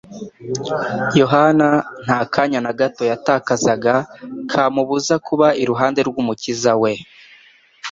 Yohana 1.19 1.67
nta 2.03 2.19
kanya 2.33 2.59
na 2.65 2.71
gato 2.79 3.03
yatakazaga 3.11 3.93
kamubuza 4.51 5.15
kuba 5.27 5.47
iruhande 5.61 6.01
rw'Umukiza 6.07 6.71
we, 6.81 6.91